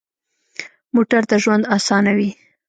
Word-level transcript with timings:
موټر 0.93 1.21
د 1.31 1.31
ژوند 1.43 1.63
اسانوي. 1.77 2.29